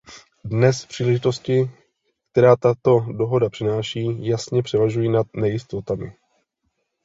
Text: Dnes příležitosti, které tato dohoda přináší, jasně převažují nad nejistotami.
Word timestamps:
Dnes 0.43 0.85
příležitosti, 0.85 1.71
které 2.31 2.57
tato 2.59 2.99
dohoda 2.99 3.49
přináší, 3.49 4.25
jasně 4.27 4.63
převažují 4.63 5.09
nad 5.09 5.27
nejistotami. 5.35 6.13